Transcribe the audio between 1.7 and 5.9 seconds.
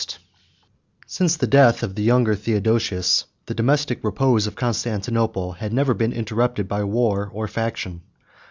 of the younger Theodosius, the domestic repose of Constantinople had